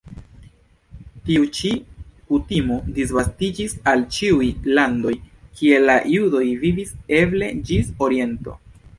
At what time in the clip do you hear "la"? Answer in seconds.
5.83-5.97